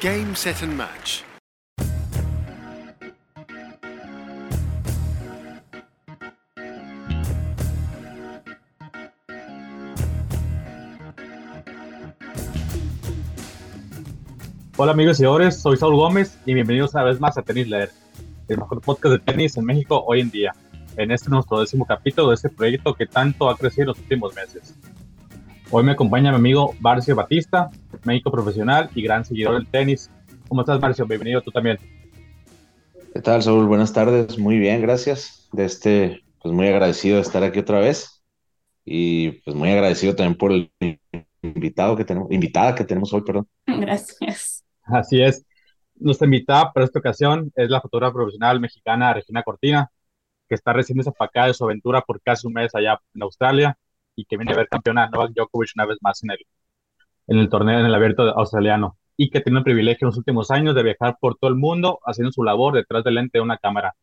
[0.00, 1.20] Game, set and match.
[14.78, 17.90] Hola amigos y seguidores, soy Saúl Gómez y bienvenidos una vez más a Tenis Leer,
[18.48, 20.54] el mejor podcast de tenis en México hoy en día.
[20.96, 24.34] En este nuestro décimo capítulo de este proyecto que tanto ha crecido en los últimos
[24.34, 24.74] meses.
[25.72, 27.70] Hoy me acompaña mi amigo Marcio Batista,
[28.02, 30.10] médico profesional y gran seguidor del tenis.
[30.48, 31.06] ¿Cómo estás Marcio?
[31.06, 31.78] Bienvenido tú también.
[33.14, 33.66] ¿Qué tal, Saúl?
[33.66, 34.36] Buenas tardes.
[34.36, 35.48] Muy bien, gracias.
[35.52, 38.20] De este, pues muy agradecido de estar aquí otra vez
[38.84, 40.72] y pues muy agradecido también por el
[41.40, 43.46] invitado que tenemos, invitada que tenemos hoy, perdón.
[43.66, 44.64] Gracias.
[44.82, 45.46] Así es.
[45.94, 49.88] Nuestra invitada para esta ocasión es la fotógrafa profesional mexicana Regina Cortina,
[50.48, 53.78] que está recién desapacada de su aventura por casi un mes allá en Australia
[54.20, 56.38] y que viene a ver campeona Novak Djokovic una vez más en el,
[57.26, 60.50] en el torneo, en el abierto australiano, y que tiene el privilegio en los últimos
[60.50, 63.56] años de viajar por todo el mundo haciendo su labor detrás del lente de una
[63.56, 63.94] cámara.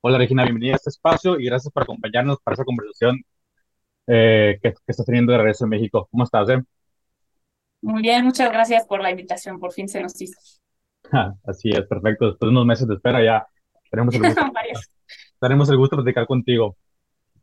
[0.00, 3.22] Hola Regina, bienvenida a este espacio y gracias por acompañarnos para esa conversación
[4.06, 6.08] eh, que, que, estás teniendo de regreso en México.
[6.10, 6.48] ¿Cómo estás?
[6.50, 6.62] Eh?
[7.82, 10.38] Muy bien, muchas gracias por la invitación, por fin se nos hizo.
[11.44, 12.26] Así es, perfecto.
[12.26, 13.46] Después de unos meses de espera ya
[13.90, 14.40] tenemos el gusto,
[15.40, 16.76] tenemos el gusto de platicar contigo.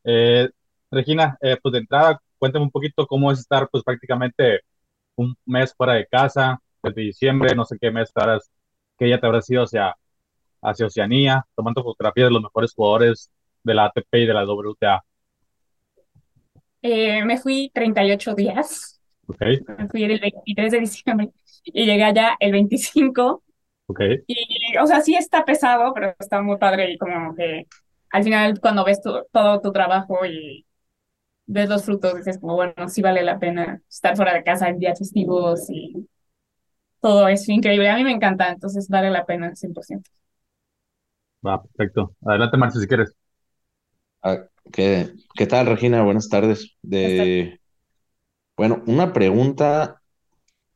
[0.04, 0.50] Eh,
[0.92, 4.62] Regina, eh, pues de entrada, cuéntame un poquito cómo es estar pues prácticamente
[5.16, 8.52] un mes fuera de casa, desde diciembre, no sé qué mes estarás,
[9.00, 9.96] que ya te habrás ido hacia,
[10.62, 13.32] hacia Oceanía, tomando fotografías de los mejores jugadores
[13.64, 15.04] de la ATP y de la WTA.
[16.82, 19.00] Eh, me fui 38 días.
[19.28, 19.62] Okay.
[19.78, 21.30] Me fui el 23 de diciembre
[21.64, 23.44] y llegué allá el 25.
[23.88, 24.24] Okay.
[24.28, 27.68] Y, o sea, sí está pesado, pero está muy padre y como que
[28.10, 30.66] al final cuando ves tu, todo tu trabajo y
[31.52, 34.80] ves los frutos, dices como, bueno, sí vale la pena estar fuera de casa en
[34.80, 36.08] días festivos y
[37.02, 37.90] todo es increíble.
[37.90, 40.10] A mí me encanta, entonces vale la pena 100%.
[41.46, 42.16] Va, perfecto.
[42.26, 43.16] Adelante, Marcio, si quieres.
[44.24, 44.38] Ah,
[44.72, 46.04] ¿qué, ¿Qué tal, Regina?
[46.04, 46.76] Buenas tardes.
[46.82, 47.60] De...
[48.58, 50.02] Bueno, una pregunta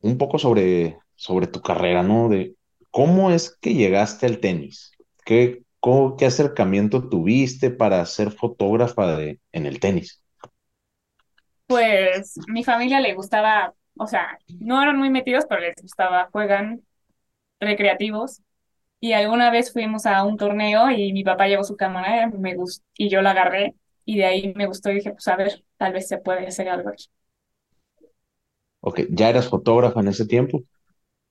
[0.01, 2.29] un poco sobre, sobre tu carrera, ¿no?
[2.29, 2.55] De
[2.91, 4.91] cómo es que llegaste al tenis.
[5.25, 10.23] ¿Qué, cómo, qué acercamiento tuviste para ser fotógrafa de, en el tenis?
[11.67, 16.81] Pues mi familia le gustaba, o sea, no eran muy metidos, pero les gustaba, juegan
[17.59, 18.41] recreativos.
[19.01, 22.85] Y alguna vez fuimos a un torneo y mi papá llevó su cámara me gustó,
[22.97, 25.93] y yo la agarré y de ahí me gustó y dije, pues a ver, tal
[25.93, 27.05] vez se puede hacer algo aquí.
[28.79, 30.63] Ok, ¿ya eras fotógrafa en ese tiempo?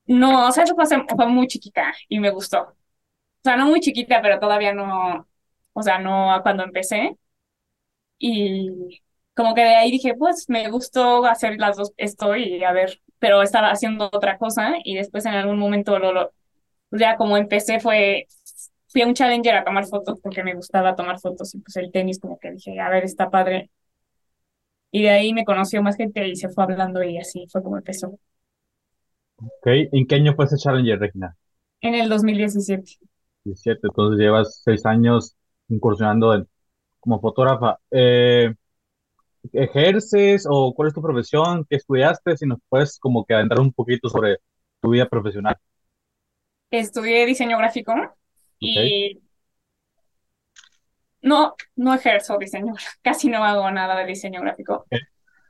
[0.07, 0.85] No, o sea, eso fue,
[1.17, 2.61] fue muy chiquita y me gustó.
[2.63, 2.77] O
[3.45, 5.29] sea, no muy chiquita, pero todavía no,
[5.75, 7.17] o sea, no cuando empecé.
[8.19, 9.03] Y
[9.35, 13.01] como que de ahí dije, pues me gustó hacer las dos, esto y a ver,
[13.19, 16.33] pero estaba haciendo otra cosa y después en algún momento lo, lo
[16.93, 18.27] ya como empecé fue,
[18.89, 21.91] fui a un challenger a tomar fotos porque me gustaba tomar fotos y pues el
[21.93, 23.71] tenis como que dije, a ver, está padre.
[24.91, 27.77] Y de ahí me conoció más gente y se fue hablando y así fue como
[27.77, 28.19] empezó.
[29.37, 31.37] Ok, ¿en qué año fue ese Challenger, Regina?
[31.81, 32.99] En el 2017.
[33.45, 35.37] 17, entonces llevas seis años
[35.69, 36.49] incursionando en,
[37.01, 37.79] como fotógrafa.
[37.91, 38.55] Eh,
[39.53, 41.67] ¿Ejerces o cuál es tu profesión?
[41.69, 42.37] ¿Qué estudiaste?
[42.37, 44.39] Si nos puedes como que adentrar un poquito sobre
[44.81, 45.57] tu vida profesional.
[46.71, 47.95] Estudié diseño gráfico
[48.59, 49.21] y
[51.23, 54.85] no, no ejerzo diseño, casi no hago nada de diseño gráfico.
[54.87, 55.01] Okay.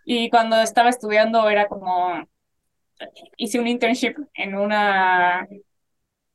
[0.05, 2.29] Y cuando estaba estudiando era como,
[3.37, 5.47] hice un internship en una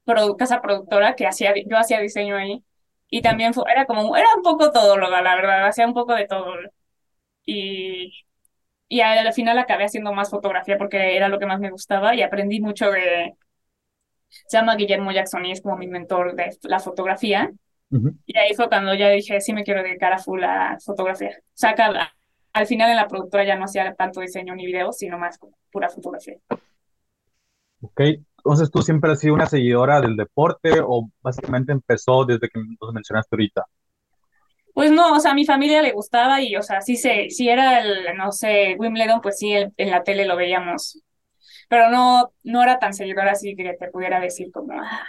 [0.03, 2.63] produ casa productora que hacía, yo hacía diseño ahí.
[3.09, 6.27] Y también fue, era como, era un poco todo, la verdad, hacía un poco de
[6.27, 6.53] todo.
[7.51, 8.13] Y,
[8.87, 12.21] y al final acabé haciendo más fotografía porque era lo que más me gustaba y
[12.21, 13.33] aprendí mucho de,
[14.29, 17.49] se llama Guillermo Jackson y es como mi mentor de la fotografía.
[17.91, 18.17] Uh -huh.
[18.25, 21.31] Y ahí fue cuando ya dije, sí me quiero dedicar a full a fotografía.
[21.39, 21.97] O sea, que al,
[22.53, 25.39] al final en la productora ya no hacía tanto diseño ni videos, sino más
[25.71, 26.35] pura fotografía.
[27.81, 28.01] Ok,
[28.37, 32.93] entonces tú siempre has sido una seguidora del deporte o básicamente empezó desde que nos
[32.93, 33.65] mencionaste ahorita.
[34.79, 37.49] Pues no, o sea, a mi familia le gustaba y, o sea, sí se, si
[37.49, 41.03] era el, no sé, Wimbledon, pues sí, el, en la tele lo veíamos.
[41.67, 45.05] Pero no, no era tan seguidora así que te pudiera decir como, ah,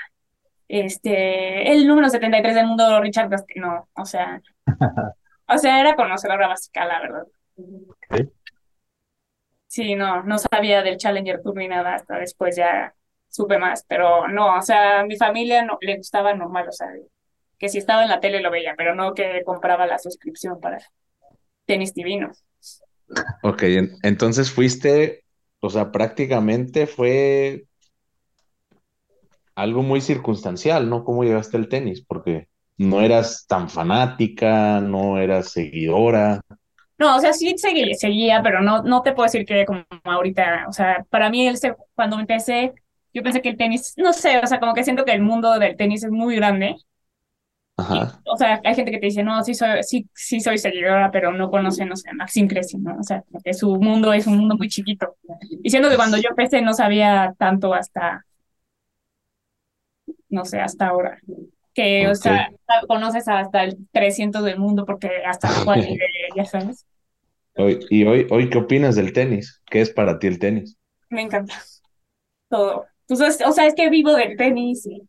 [0.66, 4.42] este, el número 73 del mundo, Richard no, o sea,
[5.46, 7.26] o sea, era conocedora básica, la verdad.
[7.56, 8.28] Okay.
[9.68, 12.92] Sí, no, no sabía del Challenger Tour ni nada, hasta después ya
[13.28, 16.88] supe más, pero no, o sea, a mi familia no, le gustaba normal, o sea,
[17.60, 20.78] que si estaba en la tele lo veía, pero no que compraba la suscripción para
[21.66, 22.32] tenis divino.
[23.42, 23.62] Ok,
[24.02, 25.24] entonces fuiste,
[25.60, 27.64] o sea, prácticamente fue
[29.54, 31.04] algo muy circunstancial, ¿no?
[31.04, 32.02] ¿Cómo llegaste al tenis?
[32.04, 32.48] Porque
[32.78, 36.40] no eras tan fanática, no eras seguidora.
[36.96, 40.64] No, o sea, sí seguía, seguía, pero no, no te puedo decir que como ahorita,
[40.66, 41.58] o sea, para mí el,
[41.94, 42.72] cuando empecé,
[43.12, 45.58] yo pensé que el tenis, no sé, o sea, como que siento que el mundo
[45.58, 46.76] del tenis es muy grande.
[47.80, 48.20] Ajá.
[48.26, 51.32] o sea, hay gente que te dice, no, sí soy, sí, sí soy seguidora, pero
[51.32, 52.96] no conocen, no sé, Maxim Cressy, ¿no?
[52.98, 55.16] O sea, que su mundo es un mundo muy chiquito.
[55.62, 58.26] Y siento que cuando yo empecé no sabía tanto hasta,
[60.28, 61.18] no sé, hasta ahora.
[61.72, 62.50] Que, o sea,
[62.86, 65.86] conoces hasta el 300 del mundo porque hasta cuál
[66.36, 66.84] ya sabes.
[67.56, 69.62] Hoy, y hoy, hoy, ¿qué opinas del tenis?
[69.70, 70.76] ¿Qué es para ti el tenis?
[71.08, 71.54] Me encanta.
[72.48, 72.86] Todo.
[73.08, 75.06] Entonces, o sea, es que vivo del tenis y, o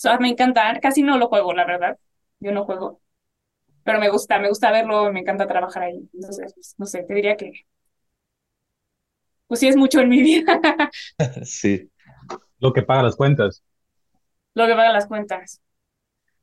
[0.00, 0.78] sea, me encanta.
[0.80, 1.98] Casi no lo juego, la verdad.
[2.40, 3.00] Yo no juego.
[3.84, 6.08] Pero me gusta, me gusta verlo, me encanta trabajar ahí.
[6.14, 7.52] Entonces, pues, no sé, te diría que,
[9.46, 10.60] pues sí es mucho en mi vida.
[11.44, 11.90] sí.
[12.60, 13.64] Lo que paga las cuentas
[14.54, 15.60] lo que paga las cuentas.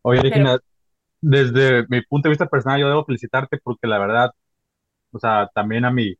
[0.02, 0.60] Oye, Regina,
[1.22, 4.32] desde mi punto de vista personal, yo debo felicitarte porque la verdad,
[5.12, 6.16] o sea, también a mí,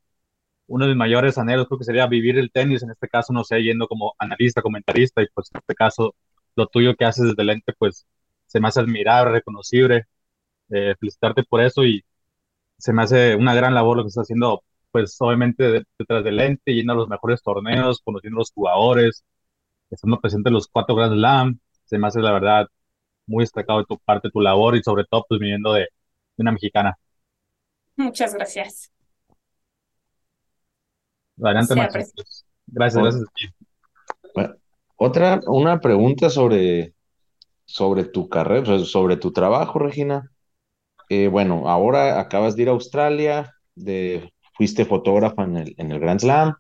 [0.68, 3.44] uno de mis mayores anhelos creo que sería vivir el tenis, en este caso, no
[3.44, 6.16] sé, yendo como analista, comentarista, y pues en este caso,
[6.56, 8.08] lo tuyo que haces desde el ente, pues
[8.48, 10.06] se me hace admirable, reconocible.
[10.70, 12.04] Eh, felicitarte por eso y
[12.78, 16.74] se me hace una gran labor lo que estás haciendo, pues obviamente detrás del ente,
[16.74, 19.24] yendo a los mejores torneos, conociendo a los jugadores,
[19.90, 22.68] estando presente en los cuatro Grand Slam, se me hace la verdad
[23.28, 25.88] muy destacado de tu parte, tu labor y sobre todo pues viniendo de,
[26.38, 26.98] una mexicana.
[27.96, 28.92] Muchas gracias.
[31.42, 31.76] Adelante,
[32.68, 33.24] Gracias,
[34.36, 34.65] gracias.
[34.96, 36.94] Otra, una pregunta sobre,
[37.66, 40.32] sobre tu carrera, sobre tu trabajo, Regina.
[41.10, 46.00] Eh, bueno, ahora acabas de ir a Australia, de, fuiste fotógrafa en el, en el
[46.00, 46.56] Grand Slam.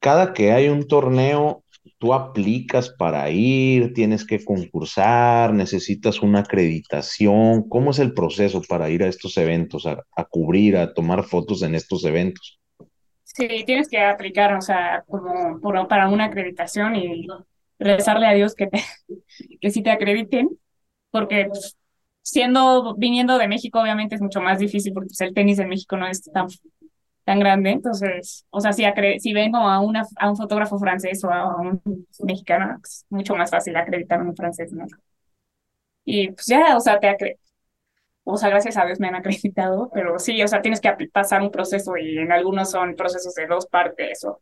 [0.00, 1.64] Cada que hay un torneo,
[1.98, 7.68] tú aplicas para ir, tienes que concursar, necesitas una acreditación.
[7.68, 11.74] ¿Cómo es el proceso para ir a estos eventos, a, cubrir, a tomar fotos en
[11.74, 12.60] estos eventos?
[13.34, 17.26] Sí, tienes que aplicar, o sea, como para una acreditación y
[17.80, 18.80] rezarle a Dios que, te,
[19.60, 20.50] que sí te acrediten,
[21.10, 21.76] porque pues,
[22.22, 25.96] siendo, viniendo de México, obviamente es mucho más difícil porque pues, el tenis en México
[25.96, 26.46] no es tan
[27.24, 28.84] tan grande, entonces, o sea, si,
[29.20, 31.80] si vengo a, una, a un fotógrafo francés o a un
[32.24, 34.86] mexicano, es mucho más fácil acreditar un francés, ¿no?
[36.04, 37.08] Y pues ya, o sea, te
[38.24, 41.42] o sea, gracias a Dios me han acreditado, pero sí, o sea, tienes que pasar
[41.42, 44.40] un proceso y en algunos son procesos de dos partes o, o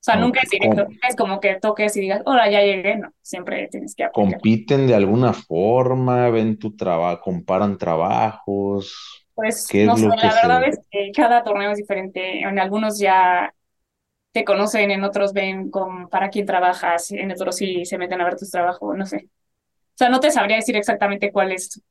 [0.00, 3.66] sea, nunca es directo, es como que toques y digas, hola, ya llegué, no, siempre
[3.68, 4.40] tienes que aplicar.
[4.40, 6.30] ¿Compiten de alguna forma?
[6.30, 7.20] ¿Ven tu trabajo?
[7.20, 9.26] ¿Comparan trabajos?
[9.34, 12.40] Pues no sé, la verdad es que cada torneo es diferente.
[12.40, 13.52] En algunos ya
[14.32, 18.24] te conocen, en otros ven con para quién trabajas, en otros sí se meten a
[18.24, 19.26] ver tus trabajos, no sé.
[19.26, 21.82] O sea, no te sabría decir exactamente cuál es,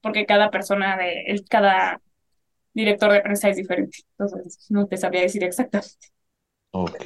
[0.00, 2.00] porque cada persona, de el, cada
[2.72, 3.98] director de prensa es diferente.
[4.18, 6.08] Entonces, no te sabría decir exactamente.
[6.70, 7.04] Ok.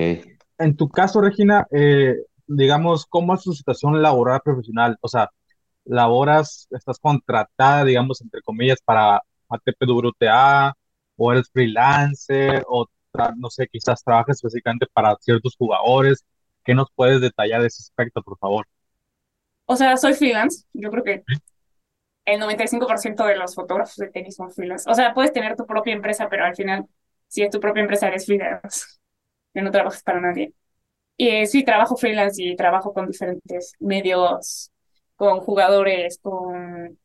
[0.59, 2.17] En tu caso, Regina, eh,
[2.47, 4.97] digamos, ¿cómo es tu situación laboral profesional?
[5.01, 5.31] O sea,
[5.85, 9.85] laboras, estás contratada, digamos, entre comillas, para ATP
[11.17, 12.87] o eres freelancer o
[13.37, 16.25] no sé, quizás trabajas específicamente para ciertos jugadores.
[16.65, 18.67] ¿Qué nos puedes detallar de ese aspecto, por favor?
[19.67, 20.65] O sea, soy freelance.
[20.73, 21.25] Yo creo que
[22.33, 24.89] el 95% de los fotógrafos de tenis son freelance.
[24.91, 26.87] O sea, puedes tener tu propia empresa, pero al final,
[27.29, 28.87] si es tu propia empresa, eres freelance.
[29.53, 30.55] Que no trabajas para nadie.
[31.17, 34.71] Y sí, trabajo freelance y trabajo con diferentes medios,
[35.17, 36.99] con jugadores, con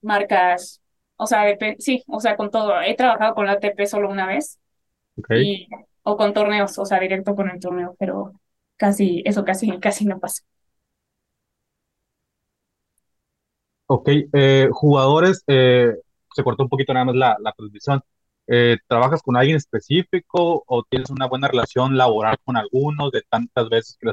[0.00, 0.80] marcas,
[1.16, 1.44] o sea,
[1.78, 2.80] sí, o sea, con todo.
[2.80, 4.58] He trabajado con la ATP solo una vez.
[5.30, 5.68] Y,
[6.04, 8.40] o con torneos, o sea, directo con el torneo, pero
[8.76, 10.44] casi, eso casi, casi no pasa.
[13.90, 15.94] Ok, eh, jugadores, eh,
[16.34, 18.02] se cortó un poquito nada más la, la transmisión.
[18.46, 23.68] Eh, ¿trabajas con alguien específico o tienes una buena relación laboral con algunos de tantas
[23.70, 24.12] veces que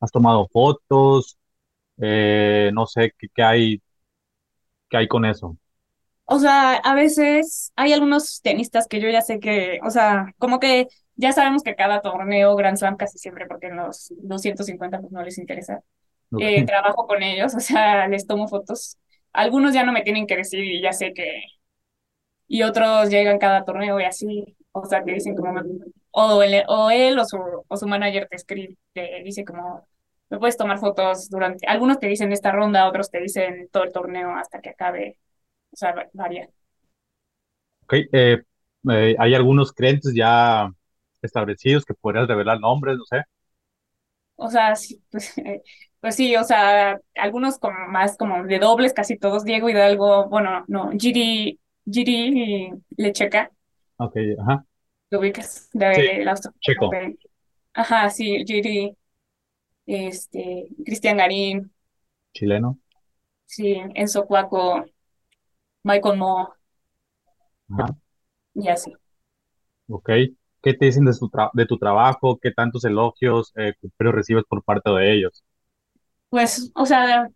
[0.00, 1.38] has tomado fotos?
[1.98, 3.82] no sé, ¿qué, qué hay
[4.88, 5.56] ¿Qué hay con eso?
[6.24, 10.58] O sea, a veces hay algunos tenistas que yo ya sé que, o sea, como
[10.58, 15.12] que ya sabemos que cada torneo Grand Slam casi siempre, porque en los 250 pues
[15.12, 15.82] no les interesa,
[16.38, 18.98] eh, trabajo con ellos, o sea, les tomo fotos.
[19.32, 21.42] Algunos ya no me tienen que decir y ya sé que...
[22.48, 25.60] Y otros llegan cada torneo y así, o sea, que dicen como...
[26.12, 29.86] O él o, él, o, su, o su manager te escribe, te dice como,
[30.30, 33.92] me puedes tomar fotos durante, algunos te dicen esta ronda, otros te dicen todo el
[33.92, 35.18] torneo hasta que acabe,
[35.72, 36.48] o sea, varía.
[37.84, 38.42] Ok, eh,
[38.90, 40.70] eh, hay algunos clientes ya
[41.22, 43.22] establecidos que podrías revelar nombres, no sé.
[44.36, 45.34] O sea, sí, pues,
[46.06, 50.64] pues sí, o sea, algunos como más como de dobles, casi todos, Diego Hidalgo, bueno,
[50.68, 51.58] no, Giri,
[51.90, 53.50] Giri Lecheca,
[53.98, 54.64] Ok, ajá.
[55.10, 57.18] lo ubicas, Sí, de la Austro- Checo, de-
[57.74, 58.96] Ajá, sí, Giri,
[59.86, 61.72] este, Cristian Garín,
[62.32, 62.78] chileno.
[63.46, 64.84] sí, Enzo Cuaco,
[65.84, 66.54] Michael Mo,
[67.70, 67.96] Ajá.
[68.54, 68.92] y así.
[69.88, 70.10] Ok.
[70.62, 72.38] ¿Qué te dicen de, su tra- de tu trabajo?
[72.40, 75.44] ¿Qué tantos elogios, eh, pero recibes por parte de ellos?
[76.36, 77.30] Pues, o sea,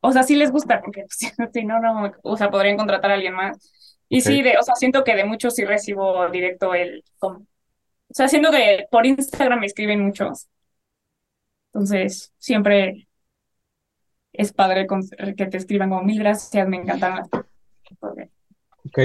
[0.00, 1.18] o sea, sí les gusta, porque pues,
[1.52, 3.58] si no, no, o sea, podrían contratar a alguien más.
[4.08, 8.14] Y sí, de, o sea, siento que de muchos sí recibo directo el, como- o
[8.14, 10.48] sea, siento que por Instagram me escriben muchos,
[11.72, 13.08] entonces siempre
[14.32, 17.28] es padre con- que te escriban como mil gracias, me encantan las,
[18.00, 18.30] porque,
[18.84, 18.98] Ok.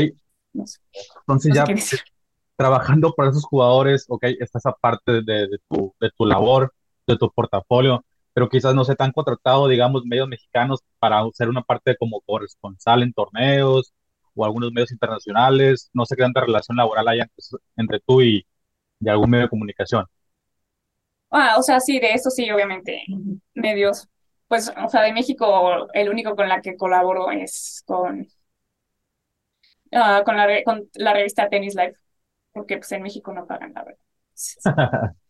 [0.54, 0.80] no sé,
[1.22, 2.00] Entonces no sé ya
[2.58, 6.74] trabajando para esos jugadores, ok, está esa parte de, de tu, de tu labor,
[7.08, 11.64] de tu portafolio, pero quizás no sea tan contratado, digamos, medios mexicanos para ser una
[11.64, 13.94] parte como corresponsal en torneos
[14.36, 15.92] o algunos medios internacionales.
[15.94, 17.38] No sé qué tanta relación laboral hay entre,
[17.78, 18.48] entre tú y,
[19.02, 20.06] y algún medio de comunicación.
[21.32, 23.04] Ah, o sea, sí, de eso sí, obviamente,
[23.56, 24.08] medios.
[24.48, 28.28] Pues, o sea, de México, el único con la que colaboro es con,
[29.94, 31.98] ah, con la, re- con la revista Tennis Life,
[32.54, 34.00] porque pues en México no pagan, la verdad.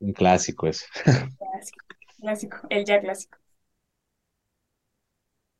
[0.00, 0.86] Un clásico ese.
[1.36, 1.84] Clásico,
[2.20, 3.38] clásico, el ya clásico.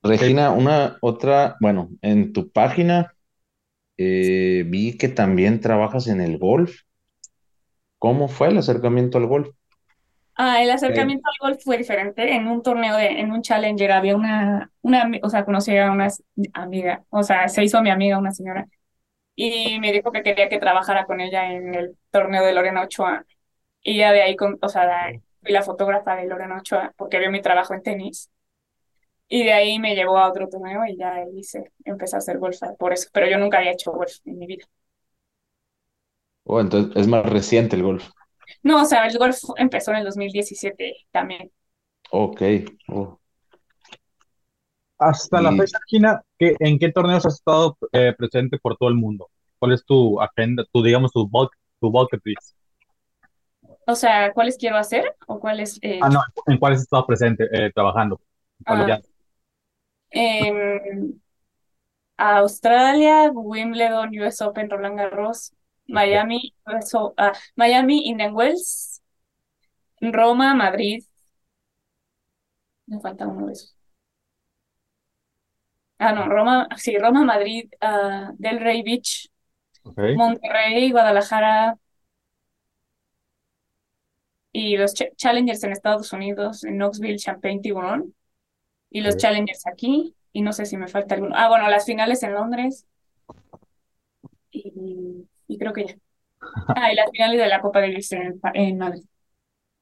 [0.03, 3.15] Regina, una otra, bueno, en tu página
[3.99, 6.83] eh, vi que también trabajas en el golf.
[8.01, 9.51] ¿Cómo fue el acercamiento al golf?
[10.41, 12.33] Ah, el acercamiento al golf fue diferente.
[12.35, 16.09] En un torneo, de, en un challenger, había una, una, o sea, conocí a una
[16.55, 18.67] amiga, o sea, se hizo mi amiga, una señora,
[19.37, 23.25] y me dijo que quería que trabajara con ella en el torneo de Lorena Ochoa.
[23.83, 27.19] Y ya de ahí, con, o sea, de- fui la fotógrafa de Lorena Ochoa, porque
[27.19, 28.31] vio mi trabajo en tenis.
[29.29, 32.39] Y de ahí me llevó a otro torneo y ya ahí hice, empecé a hacer
[32.39, 33.09] golf por eso.
[33.13, 34.65] Pero yo nunca había hecho golf en mi vida.
[36.45, 38.09] Oh, entonces es más reciente el golf.
[38.63, 41.51] No, o sea, el golf empezó en el 2017 también.
[42.11, 42.43] Ok.
[42.89, 43.19] Oh.
[44.99, 48.95] Hasta la fecha, Gina, ¿qué- ¿en qué torneos has estado eh, presente por todo el
[48.97, 49.29] mundo?
[49.59, 52.57] ¿Cuál es tu agenda, tu, digamos, tu bulk, tu bucket list?
[53.89, 56.21] O sea, ¿cuáles quiero hacer o cuáles he Ah, no?
[56.47, 58.21] ¿en cuáles estado presente, eh, trabajando?
[58.61, 58.99] ¿En cuáles Ah,
[60.11, 61.21] em,
[62.19, 65.53] Australia, Wimbledon, US Open, Roland Garros,
[65.89, 69.01] Miami, US O- ah, Miami, Indian Wells,
[70.01, 71.05] Roma, Madrid.
[72.87, 73.77] Me falta uno de esos.
[75.99, 79.31] Ah, no, Roma, sí, Roma, Madrid, ah, Delray Beach,
[79.85, 81.79] ok, Monterrey, Guadalajara
[84.53, 88.15] y los ch- Challengers en Estados Unidos, en Knoxville, Champaign, Tiburón
[88.91, 89.17] y los.
[89.17, 90.15] Challengers aquí.
[90.33, 91.35] Y no sé si me falta alguno.
[91.37, 92.87] Ah, bueno, las finales en Londres
[94.51, 95.95] y, y creo que ya.
[96.75, 99.05] Ah, y las finales de la Copa Davis en, en Madrid.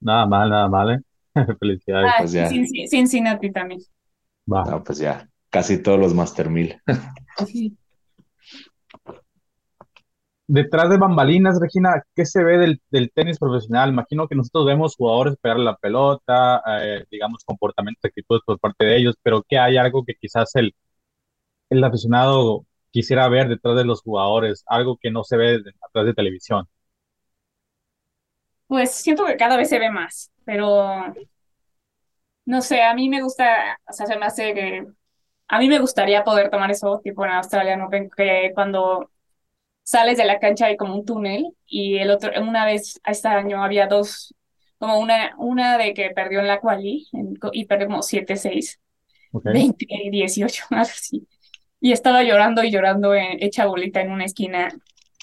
[0.01, 1.01] Nada mal, nada mal, ¿eh?
[1.61, 2.15] Felicidades.
[2.15, 3.81] Ah, pues ya, Cin- Cincinnati también.
[4.53, 4.65] Va.
[4.65, 6.81] no, pues ya, casi todos los Master 1000.
[7.47, 7.77] Sí.
[10.49, 13.91] Detrás de bambalinas, Regina, ¿qué se ve del, del tenis profesional?
[13.91, 18.97] Imagino que nosotros vemos jugadores pegar la pelota, eh, digamos, comportamientos, actitudes por parte de
[18.97, 20.73] ellos, pero ¿qué hay algo que quizás el,
[21.71, 24.65] el aficionado quisiera ver detrás de los jugadores?
[24.67, 26.67] Algo que no se ve atrás de televisión.
[28.67, 31.15] Pues siento que cada vez se ve más, pero
[32.45, 34.87] no sé, a mí me gusta, o sea, se me hace que
[35.49, 37.91] a mí me gustaría poder tomar eso, tipo en Australia, ¿no?
[37.91, 39.11] Que cuando
[39.87, 43.63] sales de la cancha hay como un túnel y el otro, una vez, este año
[43.63, 44.35] había dos,
[44.79, 48.81] como una, una de que perdió en la quali en- y perdió como 7-6,
[49.33, 49.47] ¿Ok?
[49.53, 51.29] 20, 18, algo así.
[51.81, 54.69] Y estaba llorando y llorando eh, hecha bolita en una esquina.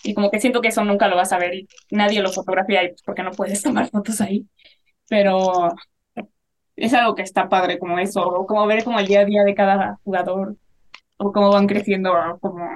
[0.04, 2.82] Y como que siento que eso nunca lo vas a ver y nadie lo fotografía
[3.06, 4.48] porque no puedes tomar fotos ahí.
[5.10, 5.70] Pero
[6.76, 9.44] es algo que está padre como eso, o como ver como el día a día
[9.44, 10.56] de cada jugador,
[11.18, 12.68] o cómo van creciendo, o como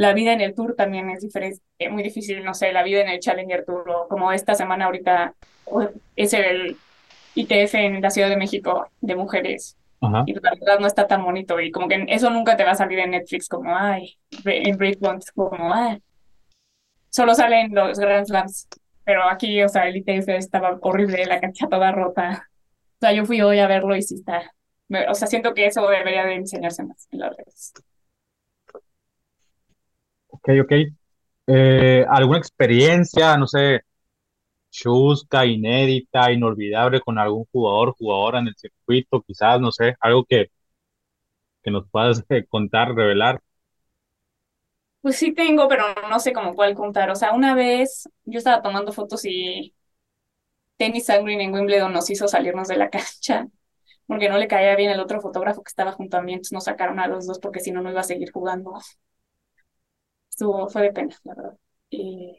[0.00, 3.02] la vida en el tour también es diferente, es muy difícil, no sé, la vida
[3.02, 5.34] en el Challenger Tour, o como esta semana ahorita
[6.16, 6.78] es el
[7.34, 9.76] ITF en la Ciudad de México de mujeres.
[10.00, 10.24] Ajá.
[10.24, 12.76] Y la verdad no está tan bonito y como que eso nunca te va a
[12.76, 14.16] salir en Netflix como, ay,
[14.46, 16.02] en Breakpoint, como, ay,
[17.10, 18.68] solo salen los Grand Slams.
[19.04, 22.48] Pero aquí, o sea, el ITF estaba horrible, la cancha toda rota.
[22.94, 24.50] O sea, yo fui hoy a verlo y sí está.
[25.10, 27.74] O sea, siento que eso debería de enseñarse más en las redes.
[30.42, 30.72] Ok, ok.
[31.48, 33.82] Eh, ¿alguna experiencia, no sé,
[34.70, 40.48] chusca, inédita, inolvidable con algún jugador, jugadora en el circuito, quizás, no sé, algo que,
[41.62, 43.40] que nos puedas eh, contar, revelar.
[45.02, 47.10] Pues sí tengo, pero no sé cómo cuál contar.
[47.10, 49.74] O sea, una vez yo estaba tomando fotos y
[50.78, 53.46] Tennis Sangrin en Wimbledon nos hizo salirnos de la cancha
[54.06, 56.64] porque no le caía bien el otro fotógrafo que estaba junto a mí, entonces nos
[56.64, 58.74] sacaron a los dos porque si no, no iba a seguir jugando.
[60.40, 61.58] Estuvo, fue de pena, la verdad.
[61.90, 62.38] Y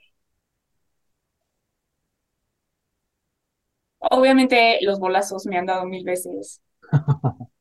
[4.00, 6.62] obviamente los bolazos me han dado mil veces.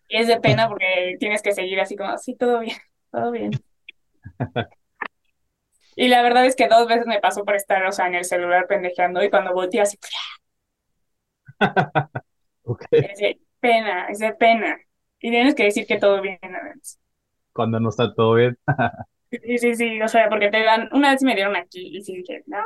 [0.09, 2.77] Y es de pena porque tienes que seguir así como, sí, todo bien,
[3.11, 3.63] todo bien.
[5.95, 8.25] Y la verdad es que dos veces me pasó por estar, o sea, en el
[8.25, 9.97] celular pendejeando y cuando volteé así,
[12.67, 13.09] Okay.
[13.09, 14.79] es de pena, es de pena.
[15.21, 16.99] Y tienes que decir que todo bien, además.
[17.53, 18.59] Cuando no está todo bien.
[19.31, 22.17] Sí, sí, sí, o sea, porque te dan, una vez me dieron aquí y sí
[22.17, 22.59] dije, no.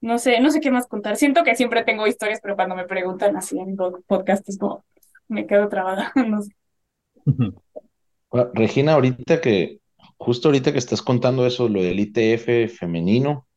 [0.00, 1.16] No sé, no sé qué más contar.
[1.16, 4.84] Siento que siempre tengo historias, pero cuando me preguntan así en pod- podcast es como,
[5.28, 6.52] me quedo trabada, no sé.
[8.30, 9.80] Bueno, Regina, ahorita que,
[10.18, 13.48] justo ahorita que estás contando eso, lo del ITF femenino,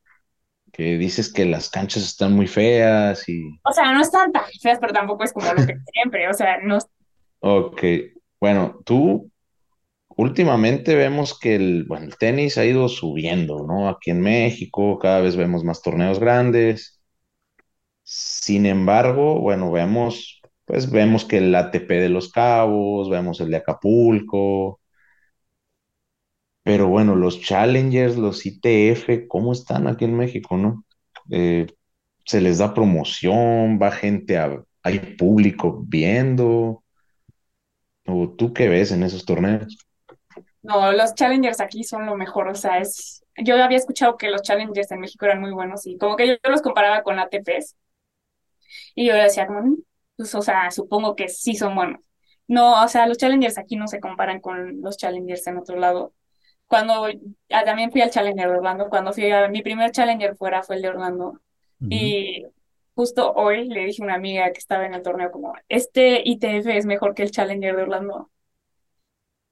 [0.72, 3.60] que dices que las canchas están muy feas y...
[3.62, 6.58] O sea, no están tan feas, pero tampoco es como lo que siempre, o sea,
[6.62, 6.78] no,
[7.40, 7.82] Ok,
[8.40, 9.30] bueno, tú
[10.16, 13.88] últimamente vemos que el, bueno, el tenis ha ido subiendo, ¿no?
[13.88, 17.00] Aquí en México cada vez vemos más torneos grandes.
[18.02, 23.56] Sin embargo, bueno, vemos, pues vemos que el ATP de Los Cabos, vemos el de
[23.58, 24.80] Acapulco,
[26.62, 30.84] pero bueno, los Challengers, los ITF, ¿cómo están aquí en México, no?
[31.30, 31.66] Eh,
[32.24, 36.84] se les da promoción, va gente a, hay público viendo,
[38.22, 39.78] o tú qué ves en esos torneos?
[40.62, 44.42] no, los challengers aquí son lo mejor, o sea, es, yo había escuchado que los
[44.42, 47.76] challengers en México eran muy buenos y como que yo, los comparaba con ATPs
[48.94, 49.76] y yo decía como, "Mm,
[50.16, 52.00] pues, o sea, supongo que sí son buenos.
[52.48, 56.14] No, o sea, los challengers aquí no se comparan con los challengers en otro lado.
[56.66, 57.06] Cuando
[57.50, 60.76] ah, también fui al Challenger de Orlando, cuando fui a mi primer Challenger fuera fue
[60.76, 61.40] el de Orlando.
[61.88, 62.46] Y
[63.00, 66.66] justo hoy le dije a una amiga que estaba en el torneo como, este ITF
[66.66, 68.30] es mejor que el Challenger de Orlando.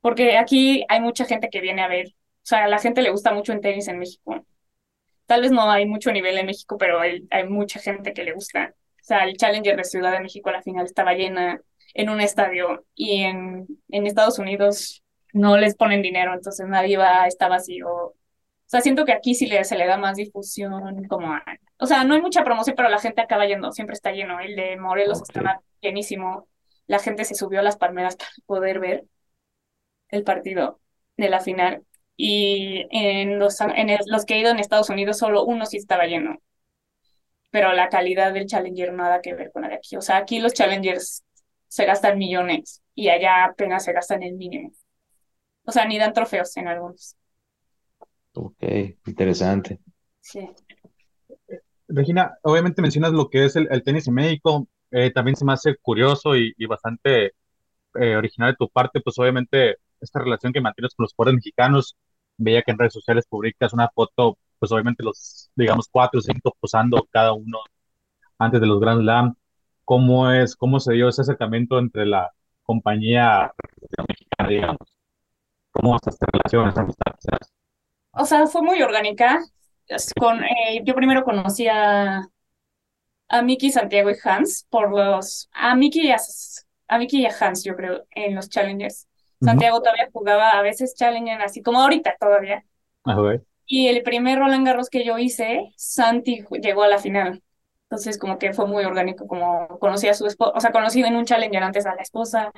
[0.02, 2.08] Porque aquí hay mucha gente que viene a ver.
[2.08, 4.44] O sea, la gente le gusta mucho en tenis en México.
[5.26, 8.34] Tal vez no hay mucho nivel en México, pero hay, hay mucha gente que le
[8.34, 8.74] gusta.
[9.00, 11.58] O sea, el Challenger de Ciudad de México a la final estaba llena
[11.94, 17.26] en un estadio y en, en Estados Unidos no les ponen dinero, entonces nadie va,
[17.26, 18.14] está vacío.
[18.68, 21.44] O sea, siento que aquí sí le, se le da más difusión, como a-
[21.78, 24.40] o sea, no hay mucha promoción, pero la gente acaba yendo, siempre está lleno.
[24.40, 25.22] El de Morelos Ok.
[25.22, 26.48] estaba llenísimo.
[26.86, 29.04] La gente se subió a las palmeras para poder ver
[30.08, 30.80] el partido
[31.16, 31.84] de la final.
[32.16, 35.76] Y en los, en el- los que he ido en Estados Unidos, solo uno sí
[35.76, 36.38] estaba lleno.
[37.50, 39.96] Pero la calidad del Challenger nada que ver con la de aquí.
[39.96, 41.24] O sea, aquí los Challengers
[41.68, 44.72] se gastan millones y allá apenas se gastan el mínimo.
[45.66, 47.17] O sea, ni dan trofeos en algunos.
[48.40, 48.62] Ok,
[49.06, 49.80] interesante.
[50.20, 50.48] Sí.
[51.88, 55.54] Regina, obviamente mencionas lo que es el, el tenis en México, eh, también se me
[55.54, 57.32] hace curioso y, y bastante
[57.94, 61.96] eh, original de tu parte, pues obviamente esta relación que mantienes con los jugadores mexicanos,
[62.36, 66.56] veía que en redes sociales publicas una foto, pues obviamente los, digamos, cuatro o cinco
[66.60, 67.58] posando cada uno
[68.38, 69.34] antes de los Grand Slam,
[69.84, 72.30] ¿cómo es, cómo se dio ese acercamiento entre la
[72.62, 73.52] compañía
[74.08, 74.78] mexicana, digamos?
[75.72, 77.12] ¿Cómo es esta relación, esta amistad?
[77.18, 77.57] quizás?
[78.18, 79.40] O sea, fue muy orgánica.
[80.18, 82.28] Con, eh, yo primero conocí a,
[83.28, 85.48] a Miki, Santiago y Hans por los...
[85.52, 86.18] A Miki y a,
[86.88, 89.06] a Miki y a Hans, yo creo, en los Challengers.
[89.40, 92.64] Santiago todavía jugaba a veces Challenger, así como ahorita todavía.
[93.04, 93.40] Ah, ok.
[93.66, 97.42] Y el primer Roland Garros que yo hice, Santi llegó a la final.
[97.82, 101.16] Entonces, como que fue muy orgánico, como conocí a su esposa, o sea, conocí en
[101.16, 102.50] un Challenger antes a la esposa,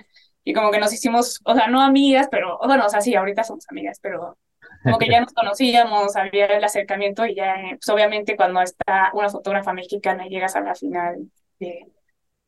[0.43, 3.45] y como que nos hicimos, o sea, no amigas, pero, bueno, o sea, sí, ahorita
[3.45, 4.39] somos amigas, pero
[4.83, 9.29] como que ya nos conocíamos, había el acercamiento, y ya, pues obviamente cuando está una
[9.29, 11.87] fotógrafa mexicana y llegas a la final de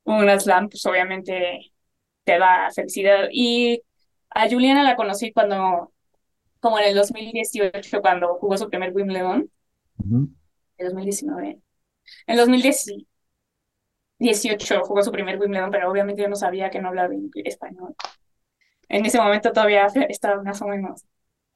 [0.05, 1.73] un slam, pues obviamente
[2.25, 3.29] te da felicidad.
[3.33, 3.83] Y
[4.31, 5.93] a Juliana la conocí cuando,
[6.61, 9.51] como en el 2018, cuando jugó su primer Wimbledon,
[9.99, 10.29] Ujú.
[10.79, 11.61] en 2019.
[12.27, 13.07] En 2018
[14.85, 17.95] jugó su primer Wimbledon, pero obviamente yo no sabía que no hablaba español.
[18.89, 21.05] En ese momento todavía estaba más o menos.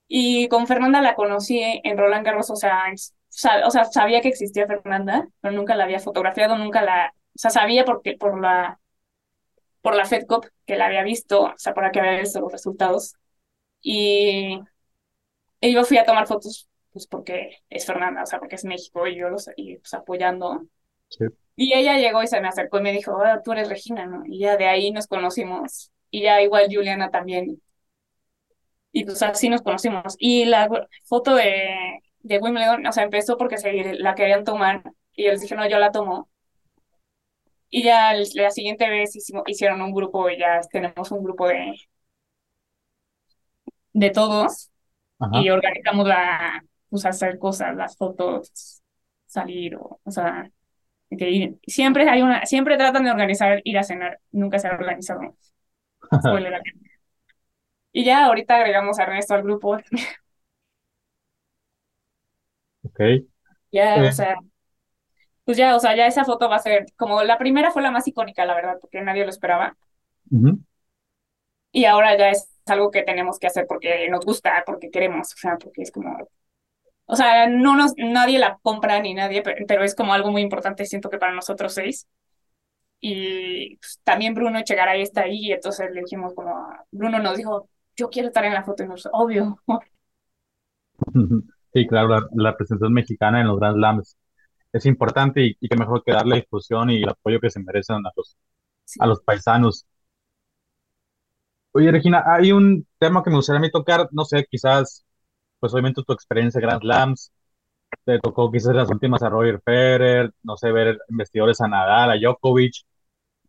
[0.09, 2.85] Y con Fernanda la conocí en Roland Garros, o sea,
[3.67, 7.51] o sea, sabía que existía Fernanda, pero nunca la había fotografiado, nunca la, o sea,
[7.51, 8.81] sabía porque por la
[9.81, 12.41] por la Fed Cup que la había visto, o sea, por la que había visto
[12.41, 13.15] los resultados.
[13.83, 14.61] Y,
[15.61, 19.07] y yo fui a tomar fotos pues porque es Fernanda, o sea, porque es México
[19.07, 20.63] y yo los y, pues, apoyando.
[21.09, 21.27] Sí.
[21.57, 24.23] Y ella llegó y se me acercó y me dijo, ah, tú eres Regina, ¿no?
[24.27, 25.93] Y ya de ahí nos conocimos.
[26.11, 27.61] Y ya igual Juliana también.
[28.97, 30.17] Y pues así nos conocimos.
[30.19, 30.69] Y la
[31.05, 34.83] foto de, de Wimbledon, o sea, empezó porque se la querían tomar
[35.15, 36.31] y yo les dije, no, yo la tomo.
[37.71, 41.75] Y ya la siguiente vez hicimos, hicieron un grupo y ya tenemos un grupo de,
[43.93, 44.71] de todos
[45.19, 45.43] Ajá.
[45.43, 48.83] y organizamos la, pues hacer cosas, las fotos,
[49.27, 50.51] salir, o, o sea,
[51.11, 54.75] que ir- siempre hay una, siempre tratan de organizar ir a cenar, nunca se ha
[54.75, 55.37] organizado.
[57.97, 59.79] Y ya ahorita agregamos a Ernesto al grupo,
[62.85, 63.01] Ok.
[63.73, 64.37] ya, Eh, o sea,
[65.45, 67.91] pues ya, o sea, ya esa foto va a ser, como la primera fue la
[67.93, 69.77] más icónica, la verdad, porque nadie lo esperaba.
[70.31, 70.61] ujú.
[71.73, 75.37] Y ahora ya es algo que tenemos que hacer porque nos gusta, porque queremos, o
[75.37, 76.17] sea, porque es como,
[77.07, 80.43] o sea, no nos, nadie la compra ni nadie, pe- pero, es como algo muy
[80.43, 82.09] importante, siento que para nosotros seis.
[83.01, 87.69] Y pues, también Bruno Echegaray está ahí, y entonces le dijimos como, Bruno nos dijo,
[87.97, 89.61] yo quiero estar en la foto, obvio.
[91.73, 94.17] Sí, claro, la, la presentación mexicana en los Grand Slams
[94.73, 98.07] es importante y, y que mejor que darle difusión y el apoyo que se merecen
[98.07, 98.37] a los,
[98.85, 99.01] Sí.
[99.01, 99.87] a los paisanos.
[101.73, 105.05] Oye, Regina, hay un tema que me gustaría a mí tocar, no sé, quizás,
[105.61, 107.33] pues obviamente tu experiencia en Grand Slams,
[108.05, 112.17] te tocó quizás las últimas a Roger Federer, no sé, ver investigadores a Nadal, a
[112.19, 112.75] Djokovic.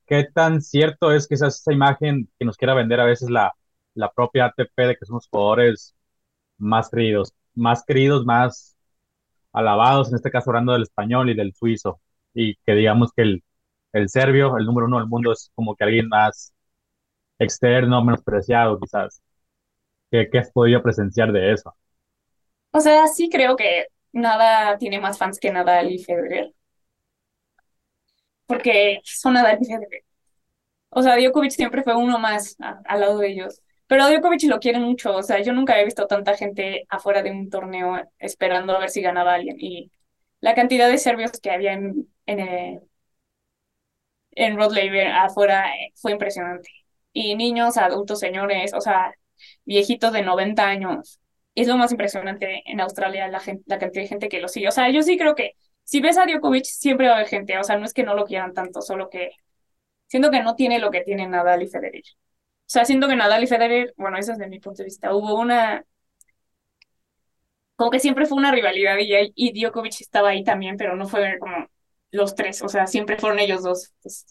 [0.07, 3.53] ¿Qué tan cierto es quizás esa imagen que nos quiera vender a veces la,
[3.97, 5.95] la propia ATP de que somos jugadores
[6.57, 8.77] más queridos, más queridos, más
[9.53, 11.99] alabados, en este caso hablando del español y del suizo,
[12.33, 13.43] y que digamos que el,
[13.93, 16.53] el serbio, el número uno del mundo, es como que alguien más
[17.39, 19.21] externo, menospreciado quizás.
[20.11, 21.75] ¿Qué, has podido presenciar de eso?
[22.71, 26.53] O sea, sí creo que nada tiene más fans que Nadal y Federer,
[28.45, 30.03] porque son Nadal y Federer.
[30.89, 33.61] O sea, Djokovic siempre fue uno más al lado de ellos.
[33.87, 35.15] Pero Djokovic lo quieren mucho.
[35.15, 38.89] O sea, yo nunca he visto tanta gente afuera de un torneo esperando a ver
[38.89, 39.57] si ganaba alguien.
[39.59, 39.91] Y
[40.41, 42.39] la cantidad de serbios que había en, en,
[44.35, 46.69] eh, Rod Laver afuera eh, fue impresionante.
[47.13, 49.13] Y niños, adultos, señores, o sea,
[49.65, 51.19] viejitos de 90 años.
[51.55, 54.67] Es lo más impresionante en Australia, la gente, la cantidad de gente que lo sigue.
[54.67, 57.57] O sea, yo sí creo que si ves a Djokovic, siempre va a haber gente.
[57.57, 59.31] O sea, no es que no lo quieran tanto, solo que
[60.07, 62.03] siento que no tiene lo que tiene Nadal y Federer.
[62.67, 65.13] O sea, siento que Nadal y Federer, bueno, eso es de mi punto de vista,
[65.15, 65.85] hubo una,
[67.75, 71.37] como que siempre fue una rivalidad y, y Djokovic estaba ahí también, pero no fue
[71.39, 71.67] como
[72.11, 73.93] los tres, o sea, siempre fueron ellos dos.
[74.01, 74.25] Pues,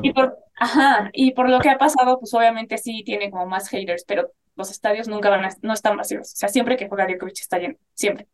[0.00, 3.68] y por, ajá, y por lo que ha pasado, pues obviamente sí tiene como más
[3.68, 6.32] haters, pero los estadios nunca van a, no están vacíos.
[6.34, 8.28] O sea, siempre que juega Djokovic está lleno, siempre.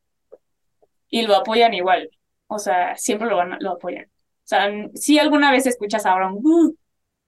[1.08, 2.10] Y lo apoyan igual,
[2.46, 4.04] o sea, siempre lo van, lo apoyan.
[4.06, 6.76] O sea, sí alguna vez escuchas ahora un "Uh",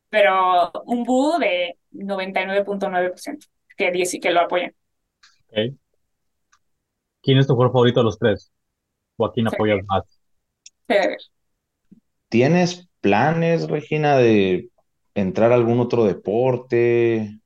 [0.08, 4.74] pero un boo de 99.9% que dice que lo apoyan.
[7.22, 8.52] ¿Quién es tu jugador favorito de los tres?
[9.16, 10.04] ¿O a quién apoyas más?
[10.86, 11.18] Federer.
[12.28, 14.70] ¿Tienes planes, Regina, de
[15.14, 17.40] entrar a algún otro deporte,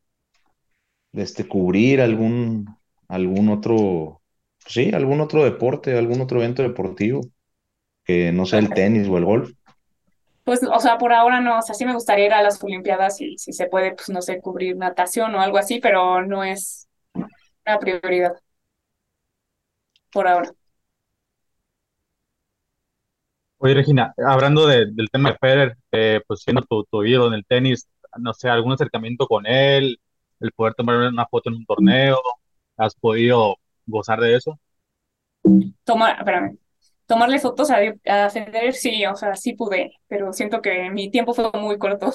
[1.12, 2.66] de este, cubrir algún,
[3.08, 4.22] algún otro,
[4.66, 7.20] sí, algún otro deporte, algún otro evento deportivo,
[8.04, 9.52] que no sea el tenis o el golf?
[10.44, 13.20] Pues, o sea, por ahora no, o sea, sí me gustaría ir a las Olimpiadas
[13.20, 16.88] y si se puede, pues no sé, cubrir natación o algo así, pero no es
[17.66, 18.34] una prioridad
[20.12, 20.50] por ahora.
[23.58, 27.34] Oye, Regina, hablando de- del tema de Federer, eh, pues siendo tu, tu ídolo en
[27.34, 30.00] el tenis, no sé, algún acercamiento con él,
[30.40, 32.18] el poder tomar una foto en un torneo,
[32.76, 34.58] ¿has podido gozar de eso?
[35.84, 36.58] Tomar, espérame,
[37.10, 41.34] tomarle fotos a, a Federer, sí, o sea, sí pude, pero siento que mi tiempo
[41.34, 42.12] fue muy corto.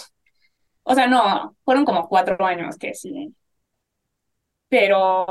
[0.84, 3.36] O sea, no, fueron como cuatro años que sí,
[4.70, 5.26] pero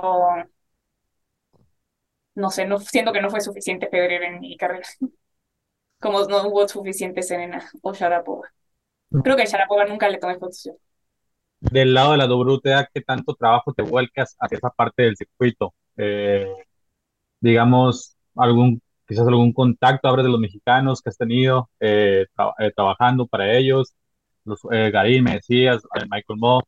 [2.35, 4.87] no sé, no siento que no fue suficiente Federer en mi carrera,
[5.99, 8.53] como no hubo suficiente Serena o Sharapova.
[9.23, 10.73] Creo que a Sharapova nunca le tomé fotos yo.
[11.61, 15.73] Del lado de la WTA, ¿qué tanto trabajo te vuelcas hacia esa parte del circuito?
[15.97, 16.53] Eh,
[17.41, 22.73] digamos, algún, quizás algún contacto ahora de los mexicanos que has tenido eh, tra- eh,
[22.75, 23.95] trabajando para ellos,
[24.45, 26.63] los, eh, Garín, me decías, eh, Michael Mo,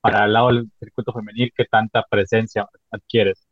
[0.00, 3.46] para el lado del circuito femenil, ¿qué tanta presencia adquieres?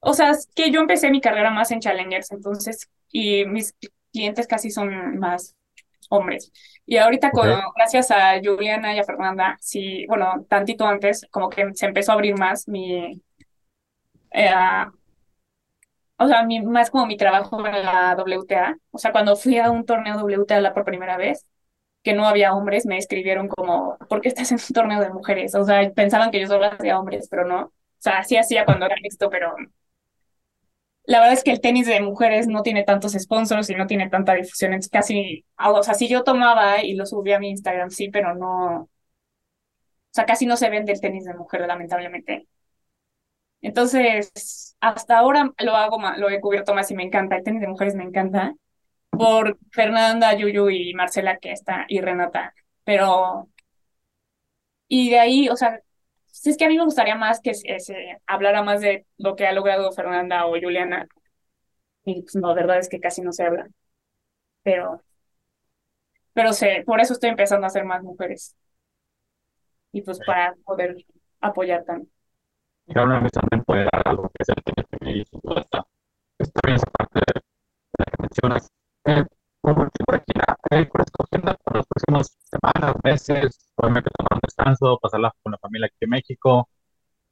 [0.00, 3.74] O sea, es que yo empecé mi carrera más en Challengers, entonces, y mis
[4.12, 5.56] clientes casi son más
[6.10, 6.52] hombres.
[6.86, 11.74] Y ahorita, con, gracias a Juliana y a Fernanda, sí, bueno, tantito antes, como que
[11.74, 13.22] se empezó a abrir más mi,
[14.32, 14.50] eh,
[16.18, 18.78] o sea, mi, más como mi trabajo en la WTA.
[18.90, 21.46] O sea, cuando fui a un torneo WTA por primera vez,
[22.02, 25.54] que no había hombres, me escribieron como, ¿por qué estás en un torneo de mujeres?
[25.54, 27.62] O sea, pensaban que yo solo hacía hombres, pero no.
[27.66, 29.54] O sea, sí hacía cuando era mixto, pero
[31.04, 34.08] la verdad es que el tenis de mujeres no tiene tantos sponsors y no tiene
[34.10, 34.74] tanta difusión.
[34.74, 38.34] Es casi, o sea, si yo tomaba y lo subía a mi Instagram, sí, pero
[38.34, 38.82] no.
[38.82, 38.88] O
[40.10, 42.46] sea, casi no se vende el tenis de mujer, lamentablemente.
[43.60, 47.36] Entonces, hasta ahora lo hago más, lo he cubierto más y me encanta.
[47.36, 48.54] El tenis de mujeres me encanta
[49.10, 52.54] por Fernanda, Yuyu y Marcela que está y Renata.
[52.84, 53.48] Pero,
[54.88, 55.80] y de ahí, o sea,
[56.44, 57.76] es que a mí me gustaría más que se,
[58.26, 61.08] hablara más de lo que ha logrado Fernanda o Juliana.
[62.04, 63.68] Y pues no, la verdad es que casi no se habla.
[64.62, 65.02] Pero,
[66.32, 68.56] pero sé, por eso estoy empezando a hacer más mujeres.
[69.92, 70.96] Y pues para poder
[71.40, 72.10] apoyar también.
[72.88, 75.24] Y ahora me también empoderar a lo que es el tenis femenino.
[75.56, 75.86] Está,
[76.38, 77.40] está bien esa parte de
[77.98, 78.68] la que mencionas.
[79.06, 79.24] Eh,
[79.60, 83.58] por último, Regina, eh, ¿cuál es tu agenda para las próximas semanas, meses?
[83.76, 86.68] Obviamente tomar un descanso, pasarla con la familia aquí en México.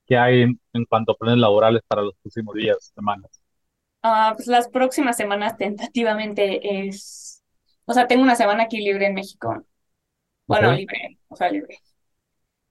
[0.07, 3.31] ¿Qué hay en, en cuanto a planes laborales para los próximos días, semanas?
[4.03, 7.43] Ah, pues las próximas semanas tentativamente es,
[7.87, 9.65] o sea, tengo una semana aquí libre en México.
[10.49, 10.75] Bueno, Ok.
[10.75, 11.79] libre, o sea, libre.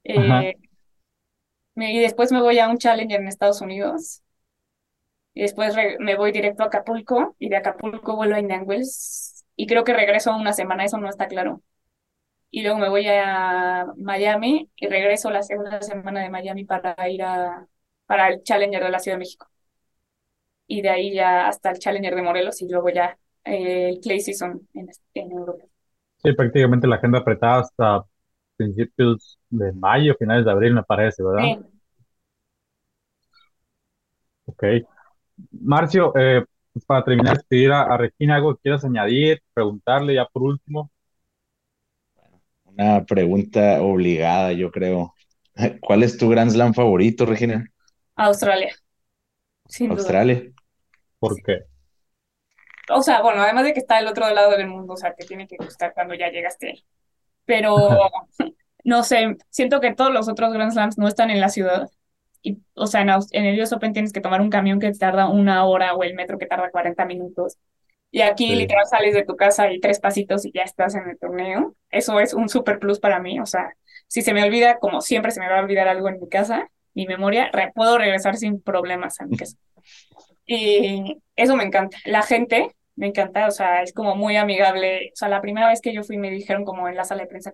[0.04, 0.56] Eh,
[1.76, 4.22] y después me voy a un challenger en Estados Unidos.
[5.34, 9.46] Y después me voy directo a Acapulco y de Acapulco vuelvo a Indian Wells.
[9.56, 11.62] Y creo que regreso una semana, eso no está claro.
[12.52, 17.24] Y luego me voy a Miami y regreso la segunda semana de Miami para ir
[17.24, 17.68] a,
[18.08, 19.48] para el Challenger de la Ciudad de México.
[20.68, 24.20] Y de ahí ya hasta el Challenger de Morelos y luego ya eh, el Clay
[24.22, 25.66] Season en, en Europa.
[26.24, 28.06] Sí, prácticamente la agenda apretada hasta
[28.58, 31.44] principios de mayo, finales de abril, me parece, ¿verdad?
[31.44, 31.60] Sí.
[34.46, 34.64] Ok.
[35.52, 40.26] Marcio, eh, pues para terminar, pedir a, a Regina algo que quieras añadir, preguntarle ya
[40.26, 40.92] por último.
[42.66, 45.14] Una pregunta obligada, yo creo.
[45.82, 47.66] ¿Cuál es tu Grand Slam favorito, Regina?
[48.18, 48.76] Australia,
[49.68, 50.00] sin duda.
[50.00, 50.44] Australia.
[51.20, 51.66] ¿Por qué?
[52.90, 55.26] O sea, bueno, además de que está del otro lado del mundo, o sea, que
[55.26, 56.86] tiene que gustar cuando ya llegaste ahí.
[57.46, 57.76] Pero,
[58.84, 61.90] no sé, siento que todos los otros Grand Slams no están en la ciudad.
[62.42, 63.10] Y, o sea, en,
[63.46, 66.38] el US Open tienes que tomar un camión que tarda una hora o el metro
[66.38, 67.58] que tarda 40 minutos.
[68.12, 68.56] Y aquí Sí.
[68.56, 71.76] literal sales de tu casa y tres pasitos y ya estás en el torneo.
[71.90, 73.40] Eso es un super plus para mí.
[73.40, 73.74] O sea,
[74.08, 76.70] si se me olvida, como siempre se me va a olvidar algo en mi casa,
[76.94, 79.58] mi memoria, re- puedo regresar sin problemas a mi casa.
[80.46, 81.98] Y eso me encanta.
[82.06, 85.10] La gente me encanta, o sea, es como muy amigable.
[85.14, 87.28] O sea, la primera vez que yo fui me dijeron como en la sala de
[87.30, 87.54] prensa,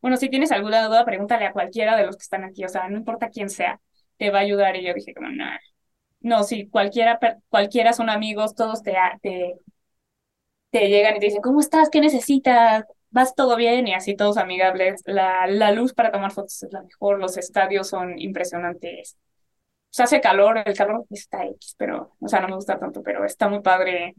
[0.00, 2.88] bueno, si tienes alguna duda, pregúntale a cualquiera de los que están aquí, o sea,
[2.88, 3.80] no importa quién sea,
[4.16, 4.76] te va a ayudar.
[4.76, 5.44] Y yo dije como, no,
[6.20, 9.56] no, si cualquiera, cualquiera son amigos, todos te, te,
[10.70, 11.88] te llegan y te dicen, ¿cómo estás?
[11.90, 12.84] ¿Qué necesitas?
[13.10, 13.88] ¿Vas todo bien?
[13.88, 15.02] Y así todos amigables.
[15.06, 19.16] La, la luz para tomar fotos es la mejor, los estadios son impresionantes.
[19.90, 23.02] O sea, hace calor, el calor está X, pero, o sea, no me gusta tanto,
[23.02, 24.14] pero está muy padre.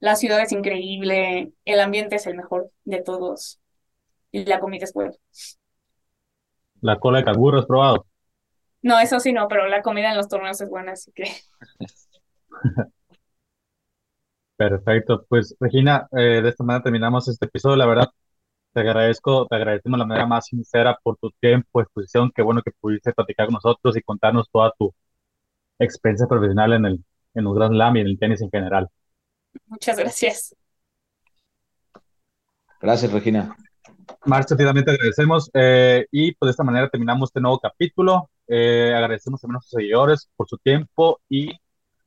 [0.00, 3.60] La ciudad es increíble, el ambiente es el mejor de todos
[4.30, 5.12] y la comida es buena.
[6.82, 8.06] La cola de canguro, ¿has probado?
[8.82, 11.24] No, eso sí no, pero la comida en los torneos es buena, así que
[14.56, 15.24] Perfecto.
[15.28, 17.76] Pues, Regina, eh, de esta manera terminamos este episodio.
[17.76, 18.08] La verdad,
[18.72, 22.32] te agradezco, te agradecemos de la manera más sincera por tu tiempo, exposición.
[22.34, 24.94] Qué bueno que pudiste platicar con nosotros y contarnos toda tu
[25.78, 27.04] experiencia profesional en el,
[27.34, 28.88] en los Grand Slam y en el tenis en general.
[29.66, 30.54] Muchas gracias.
[32.80, 33.56] Gracias, Regina.
[34.24, 35.50] Marcio, a ti también te agradecemos.
[35.54, 38.30] eh, y pues de esta manera terminamos este nuevo capítulo.
[38.48, 41.52] Eh, agradecemos también a nuestros seguidores por su tiempo y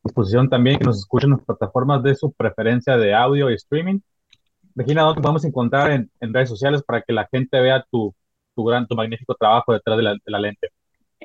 [0.04, 4.00] disposición también que nos escuchen en las plataformas de su preferencia de audio y streaming.
[4.76, 8.16] Regina, ¿dónde te podemos encontrar en, en redes sociales para que la gente vea tu,
[8.56, 10.70] tu gran, tu magnífico trabajo detrás de la, de la lente?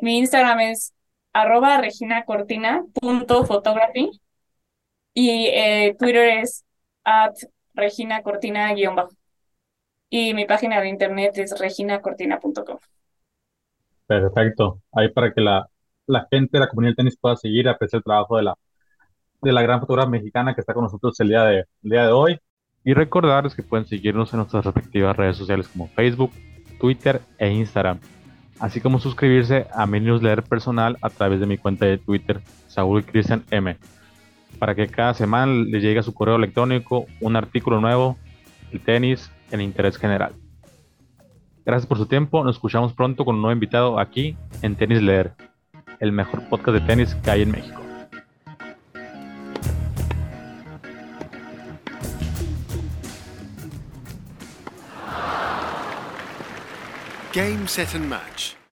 [0.00, 0.92] Mi Instagram es
[1.32, 4.10] arroba reginacortina.photography
[5.14, 6.64] y eh, Twitter es
[7.04, 7.34] at
[7.74, 9.12] reginacortina guion bajo.
[10.10, 12.78] Y mi página de internet es reginacortina.com.
[14.06, 14.80] Perfecto.
[14.92, 15.68] Ahí para que la,
[16.06, 18.54] la gente de la comunidad del tenis pueda seguir y apreciar el trabajo de la,
[19.40, 22.12] de la gran fotógrafa mexicana que está con nosotros el día de, el día de
[22.12, 22.38] hoy.
[22.84, 26.32] Y recordarles que pueden seguirnos en nuestras respectivas redes sociales como Facebook,
[26.78, 27.98] Twitter e Instagram,
[28.60, 33.04] así como suscribirse a mi newsletter personal a través de mi cuenta de Twitter, Saúl
[33.06, 33.78] Cristian M,
[34.58, 38.16] para que cada semana le llegue a su correo electrónico un artículo nuevo,
[38.72, 40.32] el tenis, en interés general.
[41.64, 45.32] Gracias por su tiempo, nos escuchamos pronto con un nuevo invitado aquí en Tenis Leer,
[46.00, 47.80] el mejor podcast de tenis que hay en México.
[57.32, 58.63] Game, set and match.